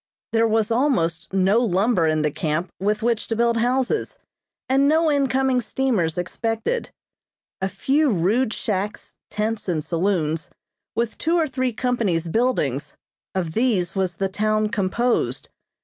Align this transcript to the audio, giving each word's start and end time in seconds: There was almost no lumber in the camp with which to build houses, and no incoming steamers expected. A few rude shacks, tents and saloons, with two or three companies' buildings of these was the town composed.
There 0.31 0.47
was 0.47 0.71
almost 0.71 1.31
no 1.31 1.59
lumber 1.59 2.07
in 2.07 2.23
the 2.23 2.31
camp 2.31 2.71
with 2.79 3.03
which 3.03 3.27
to 3.27 3.35
build 3.35 3.57
houses, 3.57 4.17
and 4.67 4.87
no 4.87 5.11
incoming 5.11 5.61
steamers 5.61 6.17
expected. 6.17 6.89
A 7.61 7.69
few 7.69 8.09
rude 8.09 8.51
shacks, 8.51 9.17
tents 9.29 9.69
and 9.69 9.83
saloons, 9.83 10.49
with 10.95 11.19
two 11.19 11.35
or 11.35 11.47
three 11.47 11.71
companies' 11.71 12.29
buildings 12.29 12.97
of 13.35 13.53
these 13.53 13.95
was 13.95 14.15
the 14.15 14.27
town 14.27 14.69
composed. 14.69 15.49